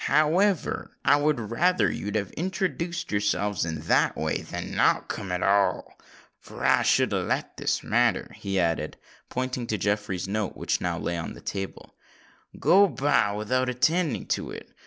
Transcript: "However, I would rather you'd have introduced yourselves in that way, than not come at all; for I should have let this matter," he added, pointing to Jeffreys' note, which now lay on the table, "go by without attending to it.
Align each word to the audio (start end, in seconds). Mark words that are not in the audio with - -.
"However, 0.05 0.97
I 1.05 1.17
would 1.17 1.39
rather 1.51 1.91
you'd 1.91 2.15
have 2.15 2.31
introduced 2.31 3.11
yourselves 3.11 3.65
in 3.65 3.81
that 3.81 4.17
way, 4.17 4.41
than 4.41 4.73
not 4.75 5.07
come 5.07 5.31
at 5.31 5.43
all; 5.43 5.95
for 6.39 6.65
I 6.65 6.81
should 6.81 7.11
have 7.11 7.27
let 7.27 7.57
this 7.57 7.83
matter," 7.83 8.31
he 8.33 8.59
added, 8.59 8.97
pointing 9.29 9.67
to 9.67 9.77
Jeffreys' 9.77 10.27
note, 10.27 10.57
which 10.57 10.81
now 10.81 10.97
lay 10.97 11.19
on 11.19 11.33
the 11.33 11.39
table, 11.39 11.93
"go 12.57 12.87
by 12.87 13.31
without 13.33 13.69
attending 13.69 14.25
to 14.29 14.49
it. 14.49 14.73